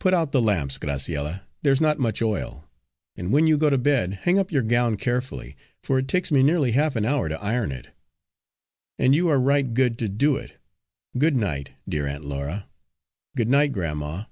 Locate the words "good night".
11.16-11.70, 13.36-13.70